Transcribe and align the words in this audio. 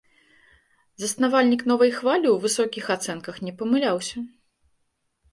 Заснавальнік 1.01 1.61
новай 1.71 1.91
хвалі 1.97 2.25
ў 2.31 2.37
высокіх 2.45 2.85
ацэнках 2.95 3.35
не 3.49 3.53
памыляўся. 3.61 4.17